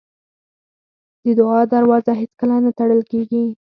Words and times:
د 1.23 1.25
دعا 1.39 1.61
دروازه 1.73 2.11
هېڅکله 2.21 2.55
نه 2.65 2.71
تړل 2.77 3.01
کېږي. 3.11 3.43